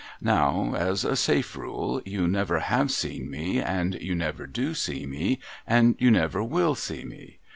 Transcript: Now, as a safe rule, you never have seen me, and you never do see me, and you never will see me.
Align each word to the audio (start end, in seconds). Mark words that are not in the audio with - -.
Now, 0.23 0.73
as 0.75 1.05
a 1.05 1.15
safe 1.15 1.55
rule, 1.55 2.01
you 2.05 2.27
never 2.27 2.57
have 2.57 2.89
seen 2.89 3.29
me, 3.29 3.61
and 3.61 4.01
you 4.01 4.15
never 4.15 4.47
do 4.47 4.73
see 4.73 5.05
me, 5.05 5.37
and 5.67 5.95
you 5.99 6.09
never 6.09 6.41
will 6.41 6.73
see 6.73 7.03
me. 7.05 7.37